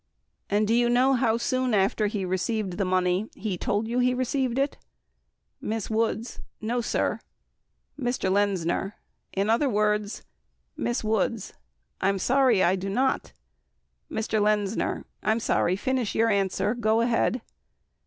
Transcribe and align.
And 0.49 0.67
do 0.67 0.73
you 0.73 0.89
know 0.89 1.13
how 1.13 1.37
soon 1.37 1.75
after 1.75 2.07
he 2.07 2.25
received 2.25 2.79
the 2.79 2.85
money 2.85 3.29
he 3.35 3.55
told 3.55 3.87
you 3.87 3.99
he 3.99 4.15
received 4.15 4.57
it? 4.57 4.79
Miss 5.61 5.91
Woods. 5.91 6.41
No 6.59 6.81
sir. 6.81 7.19
Mr. 7.99 8.31
Lenzner. 8.31 8.93
In 9.31 9.47
other 9.47 9.69
words 9.69 10.23
Miss 10.75 11.03
Woods. 11.03 11.53
I'm 12.01 12.17
sorry, 12.17 12.63
I 12.63 12.75
do 12.75 12.89
not. 12.89 13.31
Mr. 14.09 14.41
Lenzner. 14.41 15.05
I'm 15.21 15.39
sorry, 15.39 15.75
finish 15.75 16.15
your 16.15 16.29
answer, 16.29 16.73
go 16.73 17.01
ahead. 17.01 17.43